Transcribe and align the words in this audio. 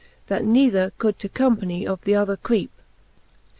That 0.29 0.43
neither 0.43 0.89
could 0.97 1.19
to 1.19 1.29
company 1.29 1.85
of 1.85 2.01
th' 2.05 2.15
other 2.15 2.35
creepe. 2.35 2.71